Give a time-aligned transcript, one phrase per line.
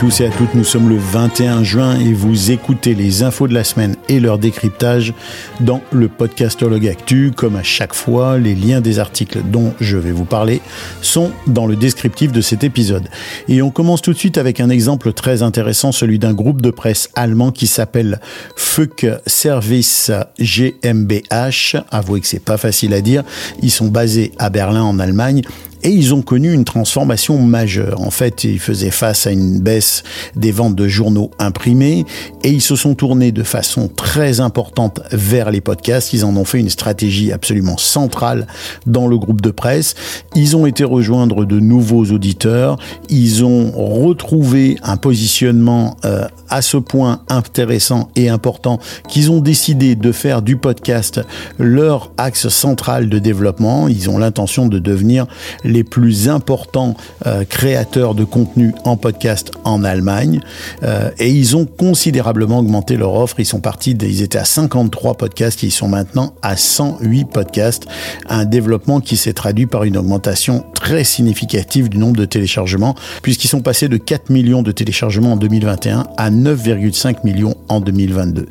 [0.00, 3.52] tous et à toutes, nous sommes le 21 juin et vous écoutez les infos de
[3.52, 5.12] la semaine et leur décryptage
[5.60, 7.32] dans le podcastologue Actu.
[7.36, 10.62] Comme à chaque fois, les liens des articles dont je vais vous parler
[11.02, 13.10] sont dans le descriptif de cet épisode.
[13.46, 16.70] Et on commence tout de suite avec un exemple très intéressant, celui d'un groupe de
[16.70, 18.20] presse allemand qui s'appelle
[18.56, 21.76] Fuck Service GmbH.
[21.90, 23.22] Avouez que c'est pas facile à dire.
[23.62, 25.42] Ils sont basés à Berlin en Allemagne
[25.82, 28.00] et ils ont connu une transformation majeure.
[28.00, 30.02] En fait, ils faisaient face à une baisse
[30.36, 32.04] des ventes de journaux imprimés
[32.42, 36.12] et ils se sont tournés de façon très importante vers les podcasts.
[36.12, 38.46] Ils en ont fait une stratégie absolument centrale
[38.86, 39.94] dans le groupe de presse.
[40.34, 42.78] Ils ont été rejoindre de nouveaux auditeurs.
[43.08, 48.78] Ils ont retrouvé un positionnement euh, à ce point intéressant et important
[49.08, 51.20] qu'ils ont décidé de faire du podcast
[51.58, 53.88] leur axe central de développement.
[53.88, 55.26] Ils ont l'intention de devenir
[55.70, 60.40] les plus importants euh, créateurs de contenu en podcast en Allemagne.
[60.82, 63.40] Euh, et ils ont considérablement augmenté leur offre.
[63.40, 67.86] Ils sont partis, ils étaient à 53 podcasts, ils sont maintenant à 108 podcasts.
[68.28, 73.48] Un développement qui s'est traduit par une augmentation très significative du nombre de téléchargements, puisqu'ils
[73.48, 78.46] sont passés de 4 millions de téléchargements en 2021 à 9,5 millions en 2022.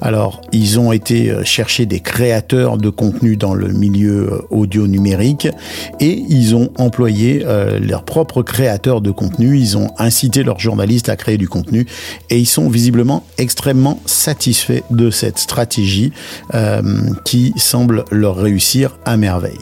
[0.00, 5.48] Alors, ils ont été euh, chercher des créateurs de contenu dans le milieu audio numérique
[6.00, 11.08] et ils ont employé euh, leurs propres créateurs de contenu, ils ont incité leurs journalistes
[11.08, 11.86] à créer du contenu
[12.30, 16.12] et ils sont visiblement extrêmement satisfaits de cette stratégie
[16.54, 16.82] euh,
[17.24, 19.58] qui semble leur réussir à merveille.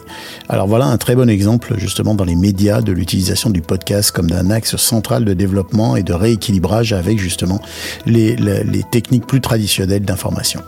[0.49, 4.29] Alors voilà un très bon exemple justement dans les médias de l'utilisation du podcast comme
[4.29, 7.61] d'un axe central de développement et de rééquilibrage avec justement
[8.05, 10.61] les, les, techniques plus traditionnelles d'information.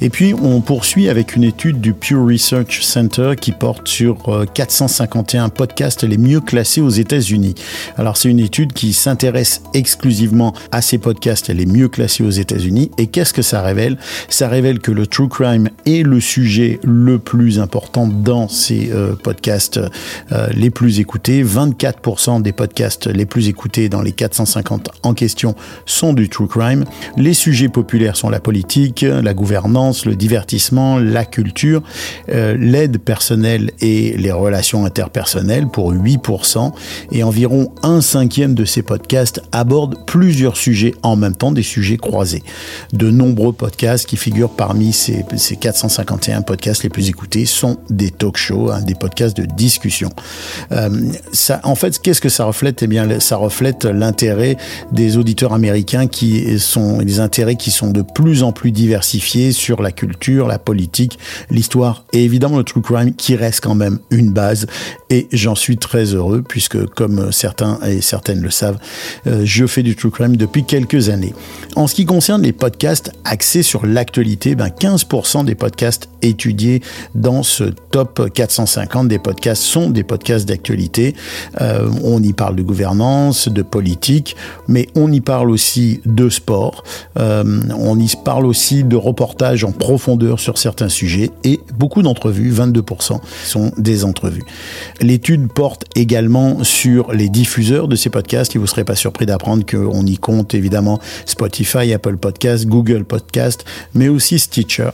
[0.00, 5.46] Et puis on poursuit avec une étude du Pew Research Center qui porte sur 451
[5.46, 7.56] euh, podcasts les mieux classés aux États-Unis.
[7.96, 12.92] Alors c'est une étude qui s'intéresse exclusivement à ces podcasts les mieux classés aux États-Unis.
[12.96, 13.98] Et qu'est-ce que ça révèle?
[14.28, 19.16] Ça révèle que le true crime est le sujet le plus important dans ces euh,
[19.16, 19.80] podcasts
[20.30, 21.42] euh, les plus écoutés.
[21.42, 25.56] 24% des podcasts les plus écoutés dans les 450 en question
[25.86, 26.84] sont du true crime.
[27.16, 31.82] Les sujets populaires sont la politique, la gouvernance, le divertissement, la culture,
[32.28, 36.72] euh, l'aide personnelle et les relations interpersonnelles pour 8%
[37.12, 41.96] et environ un cinquième de ces podcasts abordent plusieurs sujets en même temps, des sujets
[41.96, 42.42] croisés.
[42.92, 48.10] De nombreux podcasts qui figurent parmi ces, ces 451 podcasts les plus écoutés sont des
[48.10, 50.10] talk shows, hein, des podcasts de discussion.
[50.72, 50.90] Euh,
[51.32, 52.82] ça, en fait, qu'est-ce que ça reflète?
[52.82, 54.56] Eh bien, ça reflète l'intérêt
[54.92, 59.82] des auditeurs américains qui sont des intérêts qui sont de plus en plus diversifiés sur
[59.82, 61.18] la culture, la politique,
[61.50, 64.66] l'histoire et évidemment le true crime qui reste quand même une base.
[65.10, 68.78] Et j'en j'en suis très heureux puisque, comme certains et certaines le savent,
[69.28, 71.32] euh, je fais du true crime depuis quelques années.
[71.76, 76.82] En ce qui concerne les podcasts axés sur l'actualité, ben 15% des podcasts étudiés
[77.14, 81.14] dans ce top 450 des podcasts sont des podcasts d'actualité.
[81.60, 84.34] Euh, on y parle de gouvernance, de politique,
[84.66, 86.82] mais on y parle aussi de sport.
[87.16, 92.52] Euh, on y parle aussi de reportages en profondeur sur certains sujets et beaucoup d'entrevues,
[92.52, 94.42] 22% sont des entrevues.
[95.00, 98.54] L'étude porte également sur les diffuseurs de ces podcasts.
[98.54, 103.04] Et vous ne serez pas surpris d'apprendre qu'on y compte évidemment Spotify, Apple Podcast, Google
[103.04, 103.64] Podcast,
[103.94, 104.90] mais aussi Stitcher.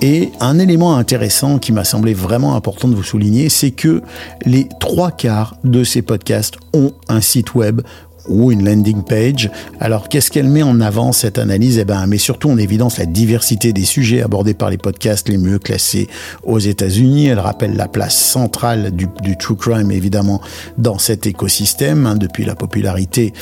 [0.00, 4.02] Et un élément intéressant qui m'a semblé vraiment important de vous souligner, c'est que
[4.44, 7.82] les trois quarts de ces podcasts ont un site web
[8.28, 9.50] ou une landing page.
[9.80, 11.78] Alors qu'est-ce qu'elle met en avant cette analyse?
[11.78, 15.38] Eh ben, met surtout en évidence la diversité des sujets abordés par les podcasts les
[15.38, 16.08] mieux classés
[16.44, 17.26] aux États-Unis.
[17.26, 20.40] Elle rappelle la place centrale du, du true crime évidemment
[20.78, 23.32] dans cet écosystème hein, depuis la popularité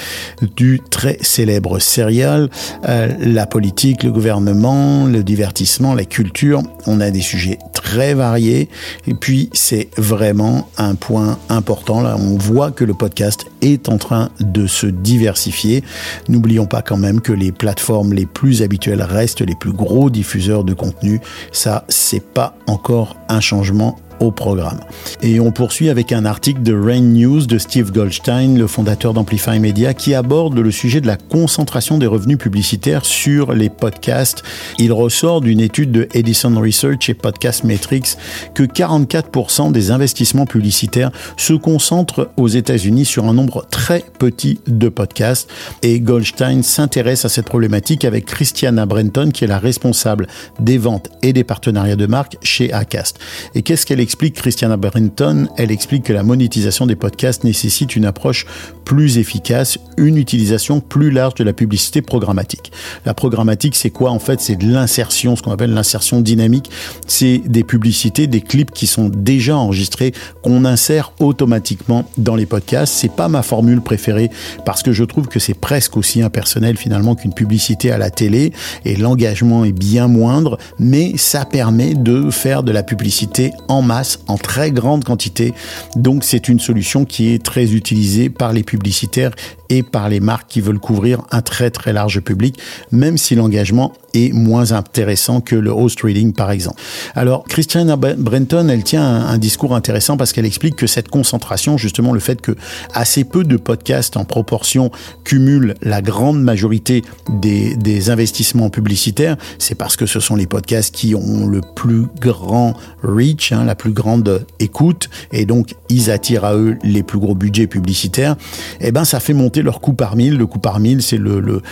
[0.56, 2.50] du très célèbre serial,
[2.88, 6.62] euh, la politique, le gouvernement, le divertissement, la culture.
[6.86, 8.68] On a des sujets très variés
[9.06, 12.16] et puis c'est vraiment un point important là.
[12.18, 15.84] On voit que le podcast est en train de se diversifier.
[16.28, 20.64] N'oublions pas quand même que les plateformes les plus habituelles restent les plus gros diffuseurs
[20.64, 21.20] de contenu.
[21.52, 24.80] Ça, c'est pas encore un changement au programme.
[25.22, 29.58] Et on poursuit avec un article de Rain News de Steve Goldstein, le fondateur d'Amplify
[29.58, 34.42] Media, qui aborde le sujet de la concentration des revenus publicitaires sur les podcasts.
[34.78, 38.16] Il ressort d'une étude de Edison Research et Podcast Metrics
[38.54, 44.88] que 44% des investissements publicitaires se concentrent aux États-Unis sur un nombre très petit de
[44.88, 45.48] podcasts.
[45.82, 50.26] Et Goldstein s'intéresse à cette problématique avec Christiana Brenton, qui est la responsable
[50.58, 53.18] des ventes et des partenariats de marque chez Acast.
[53.54, 58.46] Et qu'est-ce qu'elle Christiana Brenton, elle explique que la monétisation des podcasts nécessite une approche
[58.84, 62.72] plus efficace, une utilisation plus large de la publicité programmatique.
[63.06, 64.40] La programmatique, c'est quoi en fait?
[64.40, 66.70] C'est de l'insertion, ce qu'on appelle l'insertion dynamique.
[67.06, 70.12] C'est des publicités, des clips qui sont déjà enregistrés,
[70.42, 72.94] qu'on insère automatiquement dans les podcasts.
[72.94, 74.30] C'est pas ma formule préférée
[74.64, 78.52] parce que je trouve que c'est presque aussi impersonnel finalement qu'une publicité à la télé
[78.84, 83.99] et l'engagement est bien moindre, mais ça permet de faire de la publicité en masse,
[84.28, 85.54] en très grande quantité.
[85.96, 89.32] Donc c'est une solution qui est très utilisée par les publicitaires
[89.70, 92.58] et par les marques qui veulent couvrir un très très large public,
[92.92, 96.80] même si l'engagement est moins intéressant que le host reading par exemple.
[97.14, 102.12] Alors Christiane Brenton, elle tient un, discours intéressant parce qu'elle explique que cette concentration, justement
[102.12, 102.52] le fait que
[102.92, 104.90] assez peu de podcasts en proportion
[105.24, 110.94] cumulent la grande majorité des, des investissements publicitaires, c'est parce que ce sont les podcasts
[110.94, 116.44] qui ont le plus grand reach, hein, la plus grande écoute, et donc ils attirent
[116.44, 118.36] à eux les plus gros budgets publicitaires.
[118.80, 120.36] Et eh ben ça fait monter leur coût par mille.
[120.36, 121.62] Le coût par mille, c'est le, le,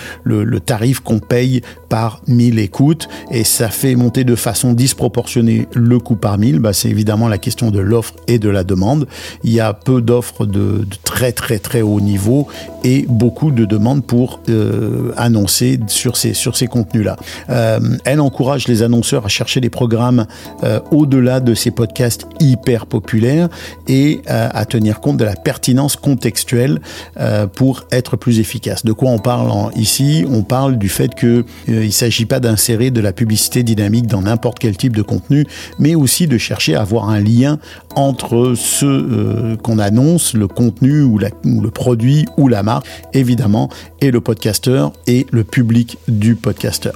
[0.44, 5.98] le, tarif qu'on paye par mille écoutes et ça fait monter de façon disproportionnée le
[5.98, 6.58] coût par mille.
[6.58, 9.06] Bah, c'est évidemment la question de l'offre et de la demande.
[9.44, 12.48] Il y a peu d'offres de, très très très haut niveau
[12.84, 17.16] et beaucoup de demandes pour euh, annoncer sur ces, sur ces contenus-là.
[17.50, 20.26] Euh, elle encourage les annonceurs à chercher des programmes
[20.62, 23.48] euh, au-delà de ces podcasts hyper populaires
[23.86, 26.80] et à tenir compte de la pertinence contextuelle
[27.54, 28.84] pour être plus efficace.
[28.84, 30.24] De quoi on parle ici?
[30.30, 34.22] On parle du fait qu'il euh, ne s'agit pas d'insérer de la publicité dynamique dans
[34.22, 35.46] n'importe quel type de contenu,
[35.78, 37.58] mais aussi de chercher à avoir un lien
[37.94, 43.68] entre ce euh, qu'on annonce, le contenu ou, le produit ou la marque, évidemment,
[44.00, 46.94] et le podcasteur et le public du podcasteur.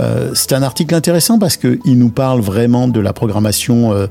[0.00, 4.08] Euh, c'est un article intéressant parce qu'il nous parle vraiment de la programmation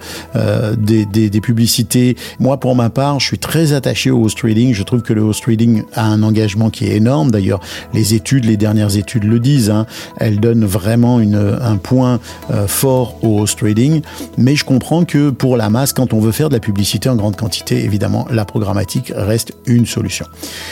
[0.77, 2.15] des, des, publicités.
[2.39, 4.73] Moi, pour ma part, je suis très attaché au host reading.
[4.73, 7.31] Je trouve que le host reading a un engagement qui est énorme.
[7.31, 7.59] D'ailleurs,
[7.93, 9.69] les études, les dernières études le disent.
[9.69, 9.85] Hein.
[10.17, 12.19] Elles donnent vraiment une, un point
[12.51, 14.01] euh, fort au host trading.
[14.37, 17.15] Mais je comprends que pour la masse, quand on veut faire de la publicité en
[17.15, 20.25] grande quantité, évidemment, la programmatique reste une solution.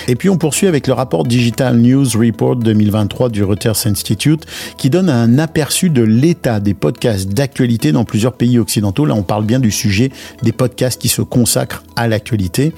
[0.08, 4.46] Et puis on poursuit avec le rapport Digital News Report 2023 du Reuters Institute
[4.78, 9.06] qui donne un aperçu de l'état des podcasts d'actualité dans plusieurs pays occidentaux.
[9.06, 10.12] Là, on parle bien du sujet
[10.44, 12.74] des podcasts qui se consacrent à l'actualité.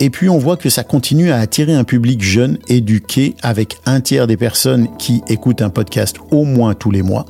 [0.00, 4.00] Et puis on voit que ça continue à attirer un public jeune, éduqué, avec un
[4.00, 7.24] tiers des personnes qui écoutent un podcast au moins tous les mois.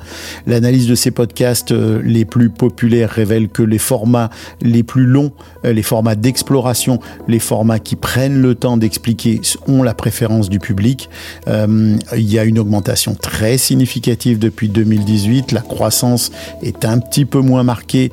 [0.47, 5.33] L'analyse de ces podcasts euh, les plus populaires révèle que les formats les plus longs,
[5.65, 10.59] euh, les formats d'exploration, les formats qui prennent le temps d'expliquer ont la préférence du
[10.59, 11.09] public.
[11.47, 15.53] Euh, il y a une augmentation très significative depuis 2018.
[15.53, 16.33] La croissance
[16.63, 18.11] est un petit peu moins marquée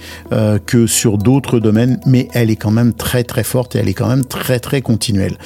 [0.65, 3.93] que sur d'autres domaines, mais elle est quand même très très forte et elle est
[3.93, 5.37] quand même très très très continuel.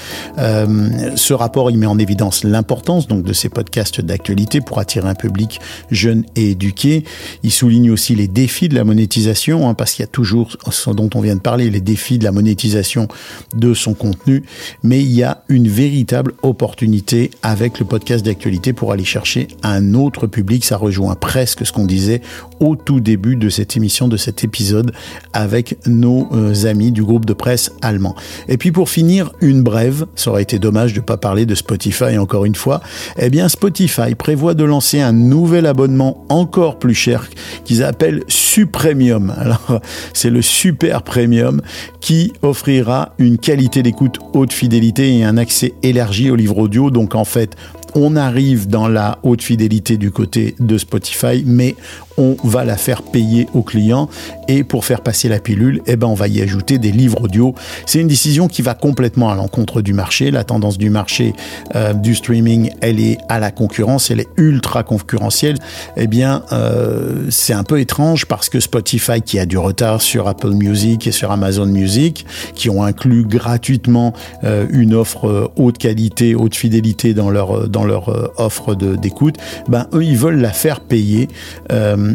[0.79, 5.07] Euh, ce rapport, il met en évidence l'importance donc de ces podcasts d'actualité pour attirer
[5.07, 5.59] un public
[5.91, 7.03] jeune et éduqué.
[7.43, 10.89] Il souligne aussi les défis de la monétisation, hein, parce qu'il y a toujours ce
[10.91, 13.07] dont on vient de parler, les défis de la monétisation
[13.55, 14.43] de son contenu,
[14.83, 19.93] mais il y a une véritable opportunité avec le podcast d'actualité pour aller chercher un
[19.93, 20.65] autre public.
[20.65, 22.21] Ça rejoint presque ce qu'on disait
[22.59, 24.91] au tout début de cette émission, de cet épisode
[25.33, 28.15] avec nos euh, amis du groupe de presse allemand.
[28.47, 31.55] Et puis pour finir, une brève, ça aurait été dommage de ne pas parler de
[31.55, 32.81] Spotify encore une fois,
[33.17, 37.27] eh bien Spotify prévoit de lancer un nouvel abonnement encore plus cher
[37.65, 39.33] qu'ils appellent Supremium.
[39.37, 39.81] Alors
[40.13, 41.61] c'est le Super Premium
[42.01, 46.91] qui offrira une qualité d'écoute haute fidélité et un accès élargi au livre audio.
[46.91, 47.55] Donc en fait,
[47.95, 51.75] on arrive dans la haute fidélité du côté de Spotify, mais
[52.19, 54.09] on va la faire payer aux clients
[54.47, 57.55] et pour faire passer la pilule, eh ben on va y ajouter des livres audio.
[57.85, 60.31] C'est une décision qui va complètement à l'encontre du marché.
[60.31, 61.33] La tendance du marché
[61.75, 65.57] euh, du streaming, elle est à la concurrence, elle est ultra concurrentielle.
[65.97, 70.27] Eh bien, euh, c'est un peu étrange parce que Spotify, qui a du retard sur
[70.27, 76.35] Apple Music et sur Amazon Music, qui ont inclus gratuitement euh, une offre haute qualité,
[76.35, 79.35] haute fidélité dans leur dans leur offre d'écoute,
[79.67, 81.27] ben eux ils veulent la faire payer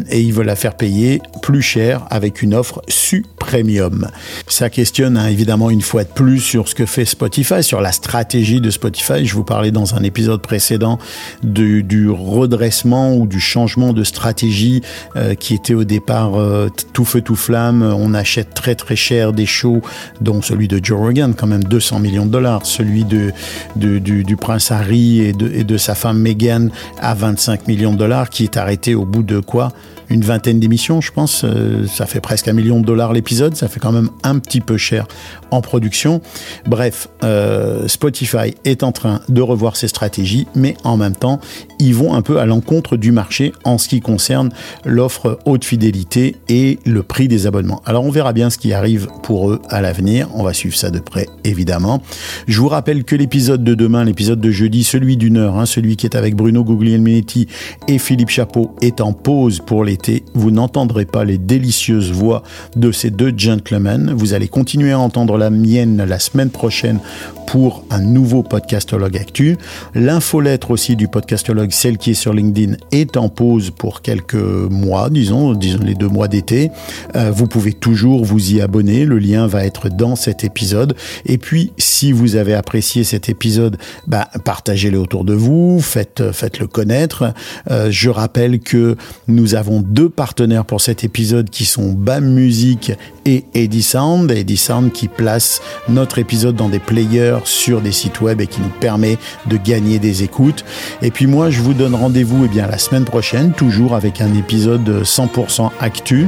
[0.09, 4.07] et ils veulent la faire payer plus cher avec une offre su-premium.
[4.47, 7.91] Ça questionne hein, évidemment une fois de plus sur ce que fait Spotify, sur la
[7.91, 9.25] stratégie de Spotify.
[9.25, 10.99] Je vous parlais dans un épisode précédent
[11.43, 14.81] du, redressement ou du changement de stratégie
[15.15, 17.83] euh, qui était au départ euh, tout feu tout flamme.
[17.83, 19.81] On achète très très cher des shows,
[20.21, 25.21] dont celui de Joe Rogan, quand même 200 millions de dollars, celui du, prince Harry
[25.21, 28.95] et de, et de sa femme Megan à 25 millions de dollars, qui est arrêté
[28.95, 29.71] au bout de quoi?
[30.09, 31.43] Une vingtaine d'émissions, je pense.
[31.43, 33.55] Euh, ça fait presque un million de dollars l'épisode.
[33.55, 35.07] Ça fait quand même un petit peu cher
[35.51, 36.21] en production.
[36.67, 41.39] Bref, euh, Spotify est en train de revoir ses stratégies, mais en même temps,
[41.79, 44.49] ils vont un peu à l'encontre du marché en ce qui concerne
[44.85, 47.81] l'offre haute fidélité et le prix des abonnements.
[47.85, 50.29] Alors on verra bien ce qui arrive pour eux à l'avenir.
[50.33, 52.01] On va suivre ça de près, évidemment.
[52.47, 55.95] Je vous rappelle que l'épisode de demain, l'épisode de jeudi, celui d'une heure, hein, celui
[55.95, 57.47] qui est avec Bruno Guglielminetti
[57.87, 59.97] et Philippe Chapeau, est en pause pour les
[60.33, 62.43] vous n'entendrez pas les délicieuses voix
[62.75, 64.13] de ces deux gentlemen.
[64.15, 66.99] Vous allez continuer à entendre la mienne la semaine prochaine
[67.47, 69.57] pour un nouveau podcastologue actu.
[69.93, 75.09] L'infolettre aussi du podcastologue, celle qui est sur LinkedIn, est en pause pour quelques mois,
[75.09, 76.71] disons, disons les deux mois d'été.
[77.15, 79.05] Euh, vous pouvez toujours vous y abonner.
[79.05, 80.95] Le lien va être dans cet épisode.
[81.25, 86.67] Et puis, si vous avez apprécié cet épisode, bah, partagez-le autour de vous, faites, faites-le
[86.67, 87.33] connaître.
[87.71, 88.95] Euh, je rappelle que
[89.27, 92.91] nous avons deux partenaires pour cet épisode qui sont BAM Music
[93.25, 94.29] et Eddy Sound.
[94.31, 98.61] Eddy Sound qui place notre épisode dans des players sur des sites web et qui
[98.61, 100.65] nous permet de gagner des écoutes.
[101.01, 104.33] Et puis moi, je vous donne rendez-vous eh bien la semaine prochaine, toujours avec un
[104.35, 106.27] épisode 100% actu.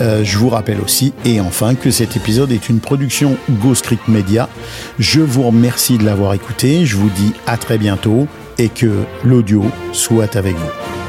[0.00, 4.48] Euh, je vous rappelle aussi, et enfin, que cet épisode est une production Ghost Media.
[4.98, 6.86] Je vous remercie de l'avoir écouté.
[6.86, 8.26] Je vous dis à très bientôt
[8.58, 11.07] et que l'audio soit avec vous.